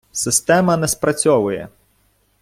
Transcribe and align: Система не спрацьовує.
Система 0.11 0.77
не 0.77 0.87
спрацьовує. 0.87 1.69